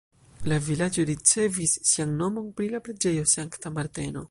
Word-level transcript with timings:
La 0.51 0.55
vilaĝo 0.67 1.05
ricevis 1.09 1.75
sian 1.91 2.17
nomon 2.23 2.49
pri 2.61 2.73
la 2.77 2.83
preĝejo 2.89 3.29
Sankta 3.37 3.77
Marteno. 3.79 4.19